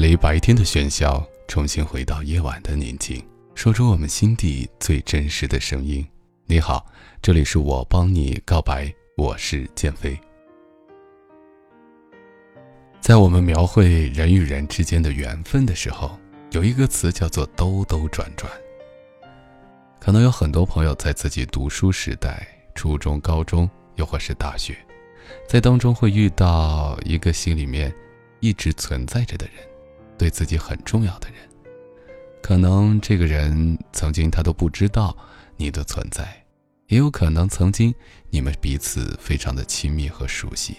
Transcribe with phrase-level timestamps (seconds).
[0.00, 3.22] 离白天的喧嚣，重新回到夜晚的宁静，
[3.54, 6.02] 说出我们心底最真实的声音。
[6.46, 6.86] 你好，
[7.20, 10.18] 这里是我帮你告白，我是建飞。
[12.98, 16.18] 在我们描绘人与人之间的缘分的时候，
[16.52, 18.50] 有一个词叫做“兜兜转转”。
[20.00, 24.74] 可能有很多朋友在自己读书时代，初中、高中，又或是大学，
[25.46, 27.94] 在当中会遇到一个心里面
[28.40, 29.69] 一直存在着的人。
[30.20, 31.36] 对自己很重要的人，
[32.42, 35.16] 可能这个人曾经他都不知道
[35.56, 36.44] 你的存在，
[36.88, 37.94] 也有可能曾经
[38.28, 40.76] 你们彼此非常的亲密和熟悉，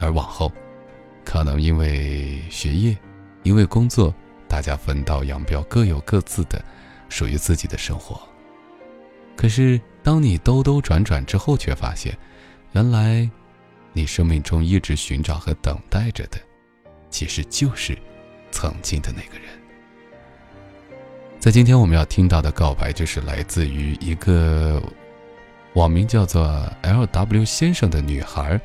[0.00, 0.50] 而往后，
[1.24, 2.98] 可能因为学业，
[3.44, 4.12] 因为工作，
[4.48, 6.60] 大家分道扬镳，各有各自的
[7.08, 8.20] 属于自己的生活。
[9.36, 12.18] 可是当你兜兜转转之后，却发现，
[12.72, 13.30] 原来，
[13.92, 16.40] 你生命中一直寻找和等待着的，
[17.08, 17.96] 其实就是。
[18.50, 19.48] 曾经的那个人，
[21.38, 24.82] 在今天我们要听到的告白，就是来自于一个
[25.74, 26.44] 网名叫做
[26.82, 27.44] “L.W.
[27.44, 28.60] 先生”的女孩，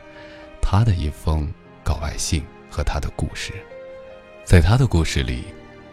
[0.62, 1.52] 她的一封
[1.84, 3.54] 告白信和她的故事。
[4.46, 5.44] 在她的故事里，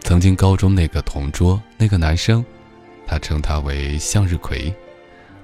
[0.01, 2.43] 曾经高中那个同桌那个男生，
[3.05, 4.73] 他称他为向日葵，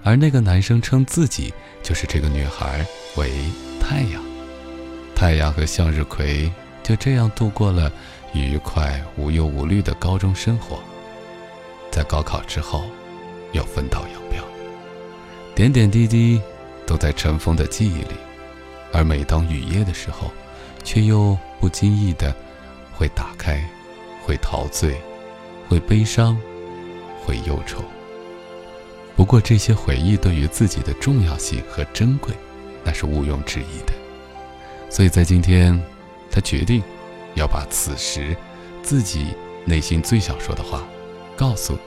[0.03, 2.85] 而那个男生称自己就是这个女孩
[3.17, 3.31] 为
[3.79, 4.23] 太阳。
[5.15, 6.51] 太阳和向日葵
[6.83, 7.91] 就这样度过了。
[8.41, 10.79] 愉快无忧无虑的高中生活，
[11.91, 12.83] 在高考之后，
[13.53, 14.43] 又分道扬镳。
[15.55, 16.41] 点点滴滴
[16.85, 18.15] 都在尘封的记忆里，
[18.91, 20.31] 而每当雨夜的时候，
[20.83, 22.35] 却又不经意的
[22.93, 23.63] 会打开，
[24.23, 24.95] 会陶醉，
[25.69, 26.37] 会悲伤，
[27.23, 27.83] 会忧愁。
[29.15, 32.33] 不过这些回忆对于自己的重要性和珍贵，
[32.83, 33.93] 那是毋庸置疑的。
[34.89, 35.81] 所以在今天，
[36.29, 36.83] 他决定。
[37.35, 38.35] 要把此时
[38.81, 39.35] 自己
[39.65, 40.83] 内心最想说的话，
[41.35, 41.77] 告诉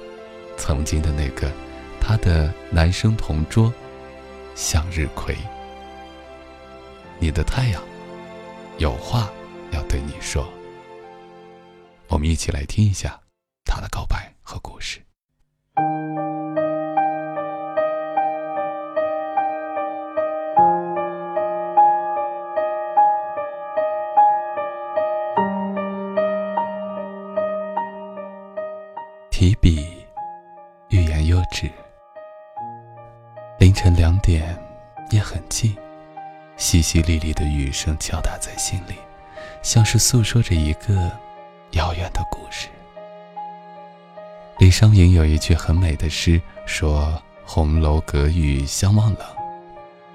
[0.57, 1.51] 曾经的那个
[2.01, 3.73] 他的男生同桌
[4.55, 5.37] 向日葵。
[7.19, 7.83] 你的太阳
[8.79, 9.31] 有话
[9.73, 10.49] 要对你说。
[12.09, 13.21] 我们一起来听一下
[13.65, 15.08] 他的告白和故事。
[36.89, 38.95] 淅沥沥的雨声敲打在心里，
[39.61, 41.13] 像是诉说着一个
[41.73, 42.69] 遥远的故事。
[44.57, 49.23] 李商隐有一句很美的诗，说：“红楼隔雨相望冷。”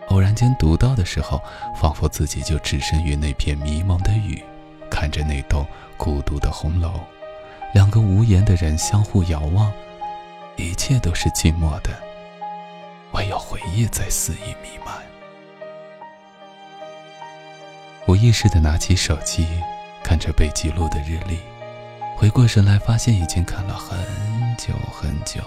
[0.09, 1.39] 偶然间读到的时候，
[1.79, 4.43] 仿佛自己就置身于那片迷蒙的雨，
[4.89, 5.63] 看着那栋
[5.95, 6.99] 孤独的红楼。
[7.75, 9.71] 两个无言的人相互遥望，
[10.55, 11.91] 一切都是寂寞的，
[13.11, 15.12] 唯有回忆在肆意弥漫。
[18.13, 19.47] 无意识的拿起手机，
[20.03, 21.39] 看着被记录的日历，
[22.15, 23.97] 回过神来，发现已经看了很
[24.55, 25.41] 久很久。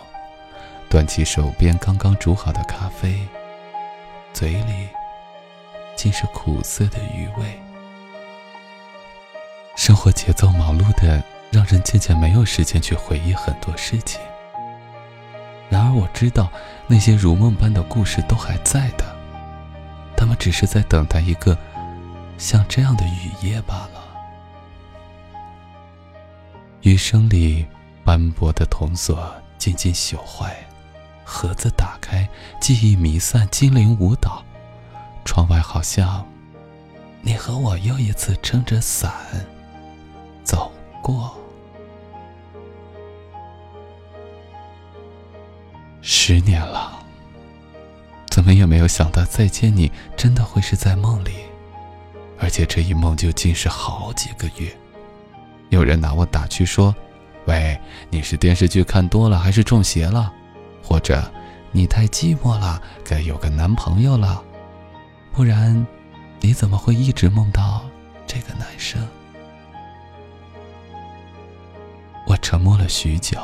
[0.90, 3.20] 端起手边刚刚煮好的咖啡，
[4.32, 4.88] 嘴里
[5.94, 7.56] 竟是苦涩的余味。
[9.76, 11.22] 生活节奏忙碌的。
[11.52, 14.20] 让人渐渐没有时间去回忆很多事情。
[15.70, 16.50] 然而我知道，
[16.88, 19.04] 那些如梦般的故事都还在的，
[20.16, 21.56] 他们只是在等待一个
[22.38, 24.04] 像这样的雨夜罢了。
[26.82, 27.66] 余生里
[28.04, 30.56] 斑驳的铜锁渐渐朽坏，
[31.24, 32.28] 盒子打开，
[32.60, 34.42] 记忆弥散，精灵舞蹈。
[35.24, 36.24] 窗外好像，
[37.22, 39.12] 你和我又一次撑着伞
[40.44, 40.72] 走。
[41.02, 41.36] 过
[46.02, 47.00] 十年了，
[48.28, 51.32] 怎么也没有想到再见你真的会是在梦里，
[52.38, 54.70] 而且这一梦就竟是好几个月。
[55.70, 56.94] 有人拿我打趣说
[57.46, 57.78] ：“喂，
[58.10, 60.32] 你是电视剧看多了还是中邪了？
[60.82, 61.28] 或者
[61.72, 64.42] 你太寂寞了，该有个男朋友了？
[65.32, 65.86] 不然
[66.40, 67.84] 你怎么会一直梦到
[68.26, 69.00] 这个男生？”
[72.28, 73.38] 我沉默了许久，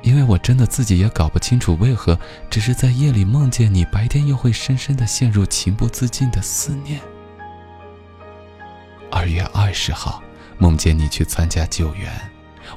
[0.00, 2.18] 因为我真的自己也搞不清楚为何，
[2.50, 7.00] 只是在夜里梦见你，白天又会深深的陷入情不自禁的思念。
[9.22, 10.20] 二月二十号，
[10.58, 12.10] 梦见你去参加救援，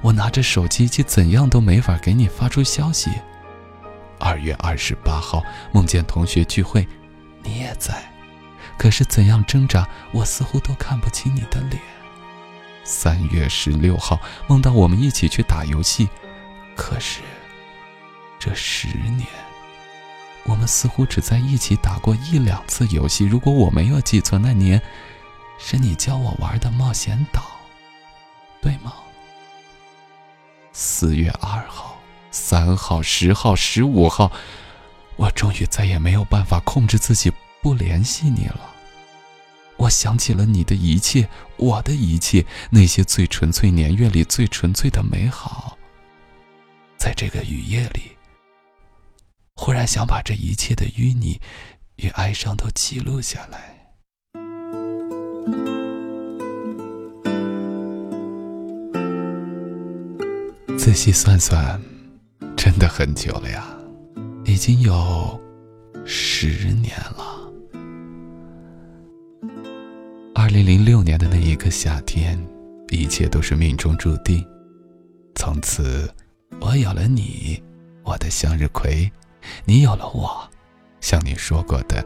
[0.04, 3.10] 我拿着手机，却怎样都没法给你发出消息。
[4.20, 6.88] 二月二十八号，梦见同学聚会，
[7.42, 7.96] 你也在，
[8.78, 11.82] 可是怎样挣扎，我似乎都看不清你的脸。
[12.84, 16.08] 三月十六号，梦到我们一起去打游戏。
[16.76, 17.22] 可是，
[18.38, 19.26] 这十年，
[20.44, 23.26] 我们似乎只在一起打过一两次游戏。
[23.26, 24.80] 如果我没有记错，那年
[25.58, 27.42] 是你教我玩的冒险岛，
[28.62, 28.94] 对吗？
[30.72, 32.00] 四月二号、
[32.32, 34.32] 三号、十号、十五号，
[35.16, 37.32] 我终于再也没有办法控制自己
[37.62, 38.74] 不联系你了。
[39.78, 45.78] 我想起了你的一切，我的一切，那些最纯粹年月里最纯粹的美好。
[46.98, 48.12] 在这个雨夜里，
[49.56, 51.40] 忽然想把这一切的淤泥
[51.98, 53.75] 与哀伤都记录下来。
[60.78, 61.82] 仔细算算，
[62.56, 63.66] 真的很久了呀，
[64.46, 65.40] 已经有
[66.06, 67.52] 十年了。
[70.36, 72.40] 二零零六年的那一个夏天，
[72.90, 74.46] 一切都是命中注定。
[75.34, 76.08] 从此，
[76.62, 77.62] 我有了你，
[78.04, 79.10] 我的向日葵；
[79.66, 80.48] 你有了我，
[81.02, 82.06] 像你说过的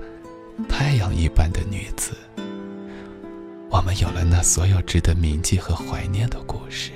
[0.70, 2.14] 太阳一般的女子。
[3.72, 6.92] 我们有了那所有值得铭记和怀念的故事。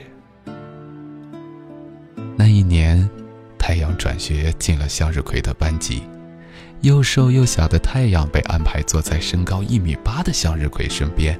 [2.35, 3.07] 那一年，
[3.59, 6.03] 太阳转学进了向日葵的班级。
[6.81, 11.39] 又瘦又小的太阳被安排坐在身高一米八的向日葵身边。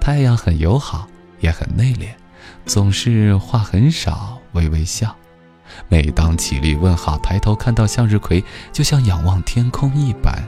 [0.00, 1.08] 太阳很友好，
[1.40, 2.08] 也很内敛，
[2.66, 5.16] 总是话很少，微微笑。
[5.88, 10.44] 每当起立问好，抬头看到向日葵，就像仰望天空一般。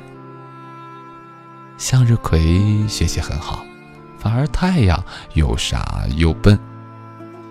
[1.79, 3.65] 向日葵学习很好，
[4.31, 5.03] 而太阳
[5.35, 6.59] 又傻又笨。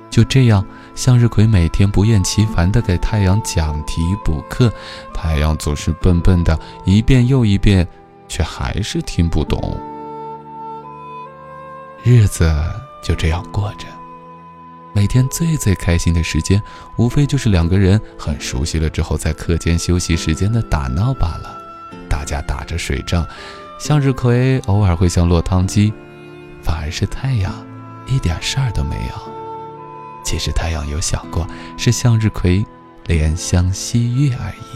[0.10, 0.66] 就这样。
[0.96, 4.72] 向日葵每天不厌其烦地给太阳讲题补课，
[5.14, 7.86] 太阳总是笨笨的，一遍又一遍，
[8.30, 9.78] 却还是听不懂。
[12.02, 12.50] 日子
[13.04, 13.88] 就这样过着，
[14.94, 16.64] 每天最最开心的时间，
[16.96, 21.58] 无非就是两个人很熟悉了之后，在课间休息时间的打闹罢了。
[22.08, 23.28] 大家打着水仗，
[23.78, 25.92] 向日葵偶尔会像落汤鸡，
[26.66, 27.54] 反而是太阳
[28.08, 29.32] 一点事儿都没有。
[30.24, 31.48] 其实太阳有想过，
[31.78, 32.66] 是向日葵
[33.06, 34.76] 怜香惜玉而已。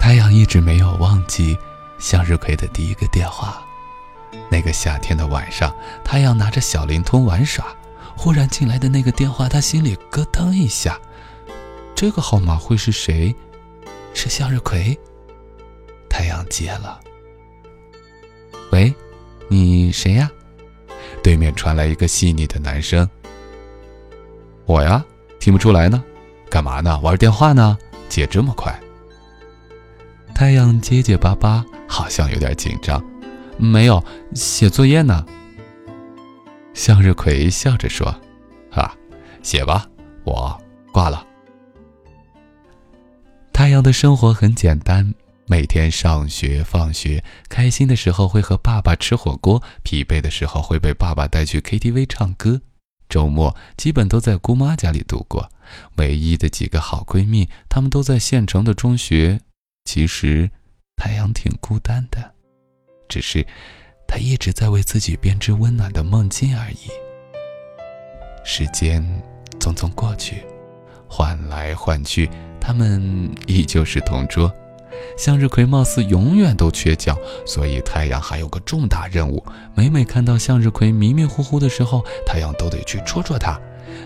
[0.00, 1.58] 太阳一直没有忘记
[1.98, 3.62] 向日葵的第一个电话。
[4.50, 7.66] 那个夏天的晚上，太阳拿着小灵通玩耍，
[8.16, 10.98] 忽然进来的那个电话，他心里咯噔一下。
[11.94, 13.36] 这个号码会是谁？
[14.14, 14.98] 是向日葵。
[16.22, 17.00] 太阳接了。
[18.70, 18.94] 喂。
[19.48, 20.30] 你谁呀？
[21.20, 23.06] 对面传来一个细腻的男声。
[24.64, 25.04] 我呀，
[25.40, 26.02] 听不出来呢。
[26.48, 26.98] 干嘛呢？
[27.00, 27.76] 玩电话呢？
[28.08, 28.72] 接这么快？
[30.32, 33.02] 太阳结结巴巴，好像有点紧张。
[33.58, 34.02] 没有，
[34.32, 35.26] 写作业呢。
[36.72, 38.14] 向日葵笑着说
[38.70, 38.96] ：“哈，
[39.42, 39.86] 写吧，
[40.24, 40.56] 我
[40.92, 41.26] 挂了。”
[43.52, 45.12] 太阳的生活很简单。
[45.46, 52.62] 每天上学放学，开心的时候会和爸爸吃火锅，疲惫的时候会被爸爸带去 KTV 唱歌。
[53.08, 55.50] 周末基本都在姑妈家里度过。
[55.96, 59.40] 唯一的几个好闺蜜，她们都在县城的中学。
[59.84, 60.50] 其实，
[60.96, 62.32] 太阳挺孤单的，
[63.08, 63.46] 只是
[64.06, 66.88] 她一直在为自己编织温暖的梦境而已。
[68.44, 69.02] 时间
[69.60, 70.44] 匆匆过去，
[71.08, 72.30] 换来换去，
[72.60, 74.50] 他们依旧是同桌。
[75.16, 77.16] 向日葵貌似永远都缺觉，
[77.46, 79.44] 所以太阳还有个重大任务。
[79.74, 83.58] 每每看到向日葵迷迷糊糊的时候，太阳都得去戳戳它。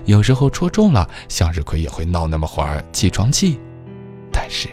[0.04, 3.58] 有时候戳中了，向日葵也会闹那么会儿起床气，
[4.32, 4.68] 但是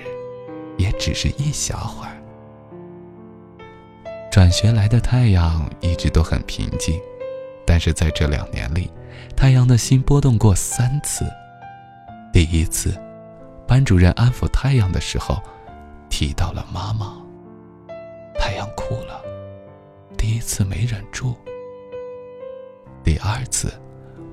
[0.77, 2.12] 也只是一小会儿。
[4.32, 7.00] 转学来的太阳一直都很平静，
[7.65, 8.89] 但是在这两年里，
[9.36, 11.25] 太阳的心波动过三次。
[12.32, 13.00] 第一次，
[13.68, 15.39] 班主任安抚太阳的时候。
[16.15, 17.17] 提到了妈妈，
[18.36, 19.20] 太阳哭了，
[20.15, 21.36] 第一次没忍住。
[23.03, 23.74] 第二次，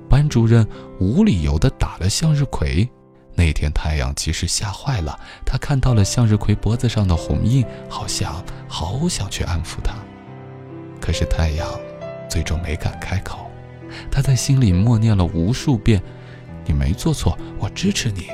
[0.07, 0.69] 班主任
[1.01, 2.87] 无理由的打了向日葵，
[3.35, 9.95] 那天太阳其实吓坏了，他看到了向日葵脖子上的红印，好想好想去安抚他，
[11.01, 11.67] 可是太阳
[12.29, 13.51] 最终没敢开口，
[14.11, 16.03] 他在心里默念了无数遍
[16.67, 18.29] ：“你没做错，我支持你。”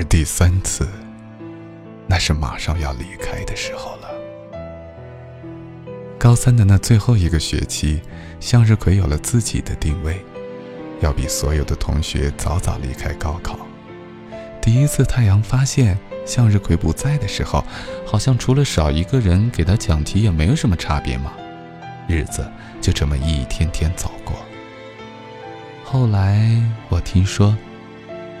[0.00, 0.88] 而第三次，
[2.06, 4.08] 那是马上要离开的时候了。
[6.18, 8.00] 高三的那最后一个学期，
[8.40, 10.18] 向日葵有了自己的定位，
[11.02, 13.58] 要比所有的同学早早离开高考。
[14.62, 17.62] 第一次，太阳发现向日葵不在的时候，
[18.06, 21.30] 好像除了少一个人给他讲题，也没有什么差别嘛。
[22.08, 24.34] 日子就这么一天天走过。
[25.84, 26.50] 后来
[26.88, 27.54] 我听说，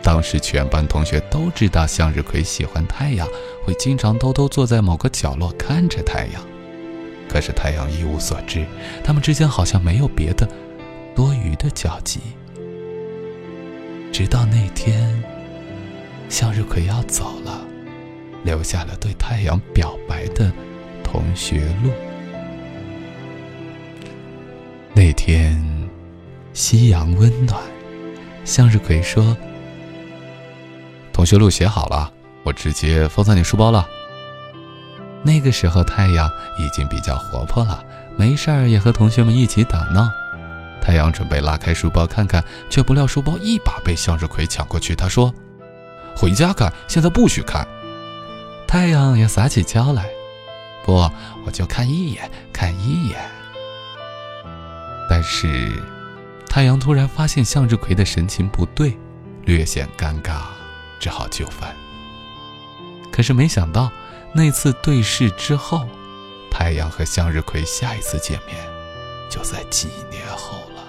[0.02, 3.28] 当时全班同学都知道向日葵喜欢太阳，
[3.64, 6.42] 会经常偷偷坐在某个角落看着太阳。
[7.28, 8.66] 可是太阳一无所知，
[9.04, 10.48] 他们之间好像没有别的
[11.14, 12.20] 多余的交集。
[14.12, 15.22] 直到那天，
[16.28, 17.60] 向日葵要走了，
[18.42, 20.50] 留下了对太阳表白的
[21.04, 21.90] 同学录。
[24.92, 25.62] 那天，
[26.52, 27.62] 夕阳温暖，
[28.44, 29.36] 向日葵说
[31.20, 32.10] ：“同学录写好了，
[32.44, 33.86] 我直接放在你书包了。”
[35.22, 36.26] 那个时候，太阳
[36.58, 37.84] 已经比较活泼了，
[38.16, 40.08] 没事儿也和同学们一起打闹。
[40.80, 44.94] 太阳准备拉开书包看看，却不料书包一把被向日葵抢过去。
[44.94, 45.30] 他说
[46.16, 47.68] ：“回家看，现在不许看。”
[48.66, 50.08] 太阳也撒起娇来
[50.86, 50.94] ：“不，
[51.44, 53.20] 我就看一眼，看一眼。”
[55.06, 55.70] 但是，
[56.48, 58.96] 太阳突然发现向日葵的神情不对，
[59.44, 60.44] 略显尴尬，
[61.00, 61.74] 只好就范。
[63.10, 63.90] 可是没想到，
[64.32, 65.84] 那次对视之后，
[66.50, 68.56] 太阳和向日葵下一次见面，
[69.28, 70.84] 就在几年后了。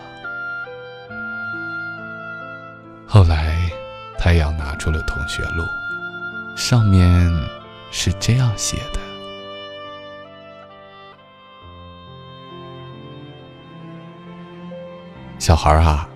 [3.07, 3.71] 后来，
[4.19, 5.65] 太阳拿出了同学录，
[6.55, 7.31] 上面
[7.89, 8.99] 是这样写的
[15.39, 16.07] ：“小孩啊，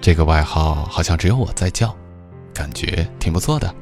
[0.00, 1.96] 这个外号好像只有我在叫，
[2.60, 3.74] 感觉挺不错的。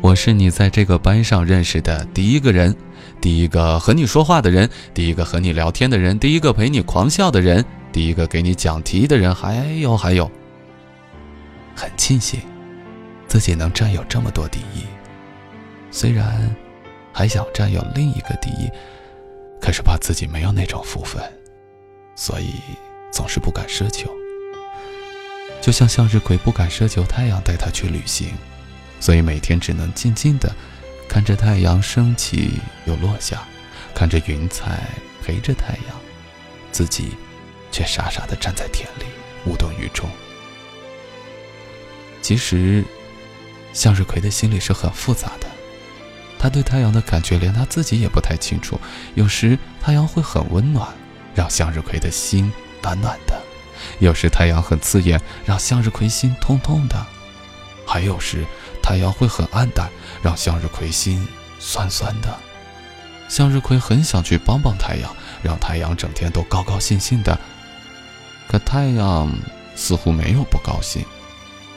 [0.00, 2.74] 我是你在这个班上认识的第一个人，
[3.20, 10.28] 第一个和你说话的人，第一个和你聊天的人，第一个陪你狂笑的人，第一个给你讲题的人，还有还有。”
[11.76, 12.40] 很庆幸
[13.28, 14.82] 自己能占有这么多第一，
[15.92, 16.52] 虽然
[17.12, 18.68] 还想占有另一个第一，
[19.60, 21.22] 可是怕自己没有那种福分，
[22.16, 22.54] 所以
[23.12, 24.10] 总是不敢奢求。
[25.60, 28.32] 就像向日葵不敢奢求太阳带他去旅行，
[28.98, 30.54] 所以每天只能静静的
[31.08, 33.42] 看着太阳升起又落下，
[33.94, 34.80] 看着云彩
[35.22, 36.00] 陪着太阳，
[36.72, 37.10] 自己
[37.70, 39.04] 却傻傻的站在田里
[39.44, 40.08] 无动于衷。
[42.22, 42.84] 其实，
[43.72, 45.46] 向日葵的心里是很复杂的。
[46.38, 48.80] 他对太阳的感觉连他自己也不太清楚。
[49.14, 50.88] 有时太阳会很温暖，
[51.34, 52.50] 让向日葵的心
[52.82, 53.34] 暖暖的；
[53.98, 56.96] 有时太阳很刺眼，让向日葵心痛痛的；
[57.86, 58.44] 还有时
[58.82, 59.88] 太阳会很暗淡，
[60.22, 61.26] 让向日葵心
[61.58, 62.38] 酸酸的。
[63.28, 67.38] 向日葵很想去帮帮太阳，让太阳整天都高高兴兴的。
[68.48, 69.32] 可太阳
[69.76, 71.04] 似乎没有不高兴。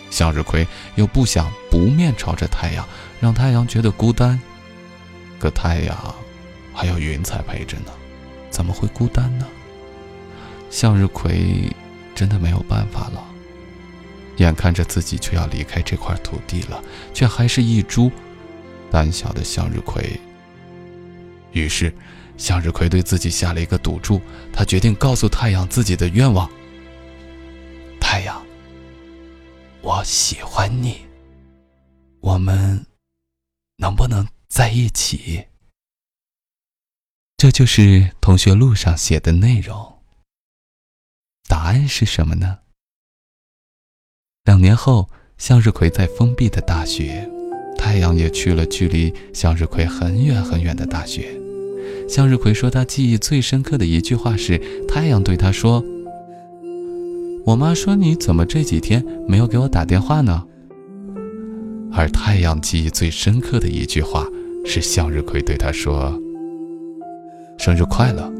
[0.09, 2.87] 向日葵又不想不面朝着太阳，
[3.19, 4.39] 让太阳觉得孤单。
[5.39, 6.15] 可太阳
[6.73, 7.91] 还有云彩陪着呢，
[8.49, 9.45] 怎么会孤单呢？
[10.69, 11.71] 向日葵
[12.13, 13.23] 真的没有办法了。
[14.37, 18.11] 眼看着自己就要离开这块土地了，却还是一株
[18.89, 20.19] 胆小的向日葵。
[21.51, 21.93] 于是，
[22.35, 24.19] 向日葵对自己下了一个赌注，
[24.51, 26.49] 他决定告诉太阳自己的愿望。
[27.99, 28.43] 太阳。
[29.81, 31.05] 我喜欢你，
[32.21, 32.85] 我们
[33.75, 35.47] 能不能在一起？
[37.37, 39.92] 这就是同学录上写的内容。
[41.47, 42.59] 答案是什么呢？
[44.45, 47.29] 两年后，向日葵在封闭的大学，
[47.77, 51.39] 太阳也去了距离向日葵很远很远的大学。
[52.07, 54.57] 向日葵说，他记忆最深刻的一句话是
[54.87, 55.83] 太阳对他说。
[57.45, 60.45] 我妈说：“你怎么这几天没有给我打电话呢？”
[61.91, 64.25] 而太阳记忆最深刻的一句话
[64.65, 66.17] 是向日葵对他说
[67.59, 68.31] ：“生日快乐。”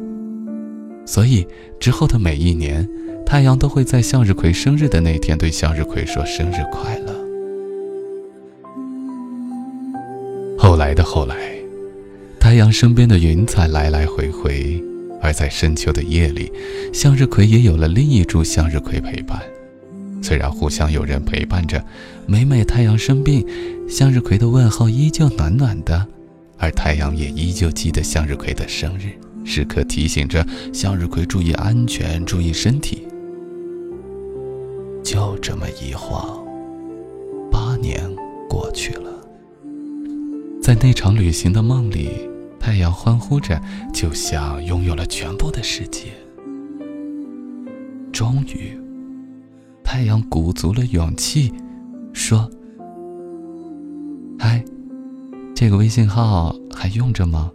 [1.05, 1.45] 所以
[1.79, 2.87] 之后的每一年，
[3.25, 7.13] 太阳都会在向日葵生日的那天对向日葵说：“生日快乐。”
[10.57, 11.35] 后来的后来，
[12.39, 14.81] 太阳身边的云彩来来回回。
[15.21, 16.51] 而在深秋的夜里，
[16.91, 19.41] 向日葵也有了另一株向日葵陪伴。
[20.21, 21.81] 虽然互相有人陪伴着，
[22.25, 23.47] 每每太阳生病，
[23.87, 26.05] 向日葵的问候依旧暖暖的，
[26.57, 33.07] 而太阳也依旧记得向日葵的生日，时刻提醒着向日葵注意安全，注意身体。
[35.03, 36.43] 就这么一晃，
[37.51, 37.99] 八年
[38.49, 39.11] 过去了，
[40.61, 42.29] 在那场旅行的梦里。
[42.59, 43.61] 太阳欢呼着，
[43.93, 46.13] 就像拥有了全部的世界。
[48.13, 48.79] 终于，
[49.83, 51.51] 太阳鼓足了勇气，
[52.13, 52.49] 说
[54.39, 54.63] ：“嗨，
[55.53, 57.51] 这个微信号还用着吗？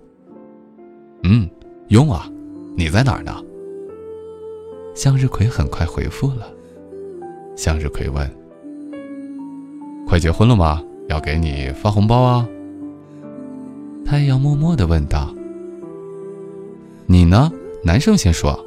[1.23, 1.49] 嗯，
[1.88, 2.30] 用啊。
[2.76, 3.35] 你在哪儿呢？
[4.95, 6.49] 向日葵很快回复了。
[7.57, 8.30] 向日葵问
[10.07, 10.83] ：“快结婚了吗？
[11.09, 12.49] 要给你发红包啊？”
[14.07, 15.35] 太阳默默的问道
[17.07, 17.50] ：“你呢？
[17.83, 18.59] 男生先说。”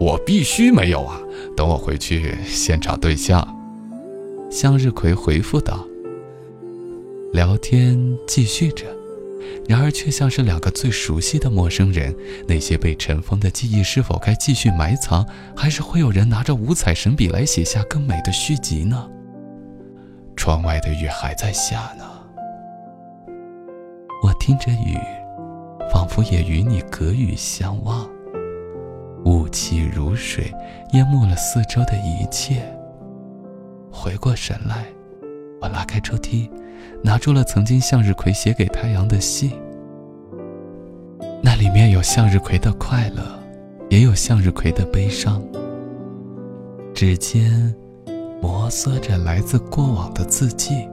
[0.00, 1.20] 我必须没有啊！
[1.56, 3.46] 等我回去先找对象。
[4.50, 5.86] 向日葵回复道。
[7.32, 8.84] 聊天继续着。
[9.68, 12.14] 然而，却像是两个最熟悉的陌生人。
[12.46, 15.26] 那些被尘封的记忆，是否该继续埋藏，
[15.56, 19.08] 还是会有人拿着五彩神笔来写下更美的续集呢？
[20.36, 22.04] 窗外的雨还在下呢。
[24.22, 24.98] 我听着雨，
[25.92, 28.08] 仿佛也与你隔雨相望。
[29.24, 30.52] 雾气如水，
[30.92, 32.62] 淹没了四周的一切。
[33.90, 34.84] 回过神来，
[35.60, 36.48] 我拉开抽屉。
[37.02, 39.52] 拿出了曾经向日葵写给太阳的信，
[41.42, 43.22] 那里面有向日葵的快乐，
[43.88, 45.42] 也有向日葵的悲伤。
[46.92, 47.74] 指尖
[48.40, 50.88] 摩挲着来自过往的字迹，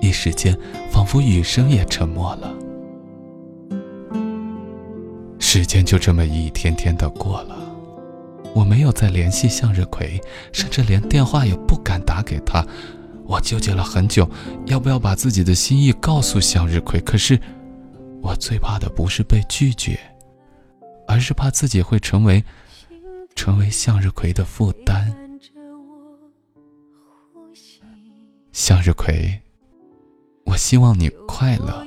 [0.00, 0.56] 一时间
[0.90, 2.52] 仿佛雨声也沉默了。
[5.38, 7.56] 时间就这么一天天的过了，
[8.54, 10.20] 我没有再联系向日葵，
[10.52, 12.64] 甚至连电话也不敢打给他。
[13.32, 14.28] 我纠结了很久，
[14.66, 17.00] 要不要把自己的心意告诉向日葵？
[17.00, 17.40] 可是，
[18.20, 19.98] 我最怕的不是被拒绝，
[21.08, 22.44] 而是怕自己会成为，
[23.34, 25.10] 成为向日葵的负担。
[28.52, 29.40] 向日葵，
[30.44, 31.86] 我希望你快乐，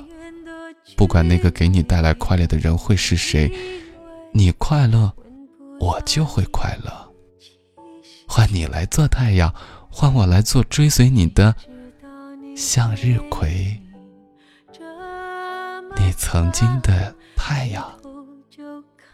[0.96, 3.48] 不管那个给你带来快乐的人会是谁，
[4.32, 5.14] 你快乐，
[5.78, 6.92] 我就会快乐。
[8.26, 9.54] 换你来做太阳。
[9.98, 11.54] 换我来做追随你的
[12.54, 13.80] 向日葵，
[15.96, 17.82] 你曾经的太阳。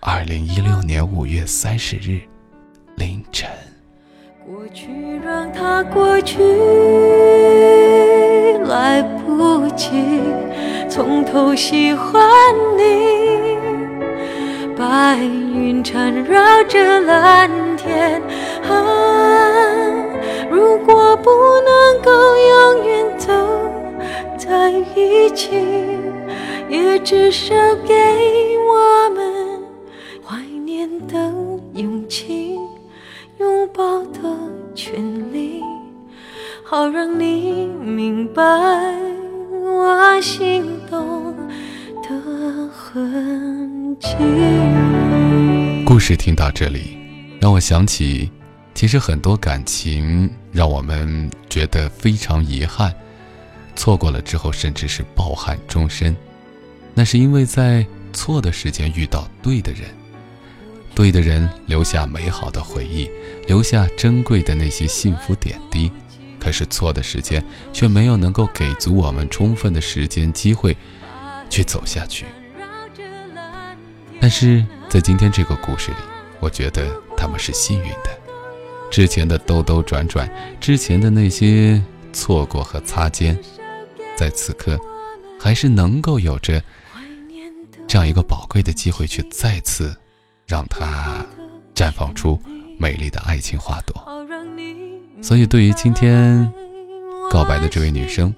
[0.00, 2.20] 二零一六年五月三十日
[2.96, 3.48] 凌晨。
[4.44, 4.88] 过去
[5.24, 6.42] 让它过去，
[8.64, 10.20] 来不及
[10.90, 12.20] 从头喜欢
[12.76, 12.82] 你。
[14.76, 18.20] 白云缠绕着蓝天。
[20.62, 21.29] 如果不
[21.64, 25.51] 能够永远都在一起，
[26.68, 27.53] 也至少
[27.85, 27.92] 给
[28.70, 29.61] 我们
[30.25, 31.16] 怀念的
[31.75, 32.55] 勇气，
[33.40, 34.20] 拥抱的
[34.72, 35.61] 权利，
[36.62, 38.40] 好让你明白
[39.64, 41.35] 我心动
[42.03, 44.14] 的痕迹。
[45.85, 46.96] 故事听到这里，
[47.40, 48.31] 让我想起。
[48.74, 52.92] 其实很多感情让我们觉得非常遗憾，
[53.76, 56.16] 错过了之后甚至是抱憾终身。
[56.94, 59.88] 那是因为在错的时间遇到对的人，
[60.94, 63.11] 对的人留下美好的回忆，
[63.46, 65.90] 留下珍贵的那些幸福点滴。
[66.38, 70.76] 可是错的时间却没有能够给足我们充分的时间机会
[71.48, 72.26] 去走下去。
[74.20, 75.96] 但是在今天这个故事里，
[76.40, 78.21] 我觉得他们是幸运的。
[78.92, 83.37] 之前的兜兜转转，之前的那些错过和擦肩，
[84.14, 84.78] 在此刻，
[85.40, 86.62] 还是能够有着
[87.88, 89.96] 这样一个宝贵的机会，去再次
[90.46, 91.24] 让它
[91.74, 92.38] 绽放出
[92.78, 93.96] 美丽的爱情花朵。
[95.22, 96.46] 所以，对于今天
[97.31, 98.33] 告白的这位女生，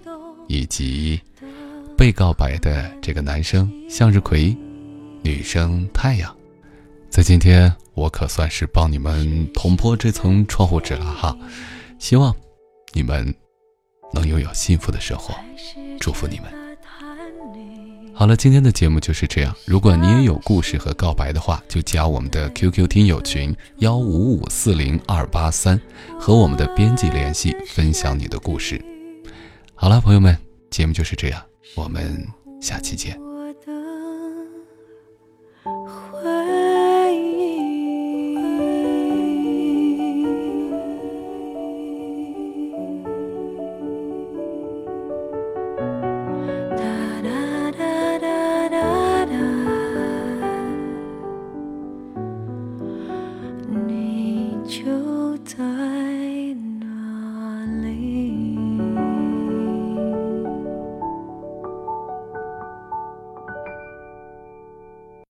[0.46, 1.20] 以及
[1.98, 4.56] 被告白的这个男生向日葵，
[5.20, 6.32] 女生太阳，
[7.10, 7.74] 在今天。
[7.94, 11.36] 我可算是帮你们捅破这层窗户纸了哈，
[11.98, 12.34] 希望
[12.92, 13.34] 你们
[14.12, 15.34] 能拥有幸福的生活，
[16.00, 16.52] 祝福你们。
[18.16, 19.52] 好了，今天的节目就是这样。
[19.66, 25.80] 如果你也有故事和告白的话，就加我们的 QQ 听友群幺五五四零二八三，
[26.18, 28.80] 和我们的编辑联系，分享你的故事。
[29.74, 30.38] 好了，朋友们，
[30.70, 31.42] 节目就是这样，
[31.74, 32.24] 我们
[32.60, 33.33] 下期见。